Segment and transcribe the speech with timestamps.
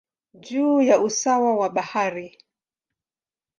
[0.33, 2.37] juu ya usawa wa bahari.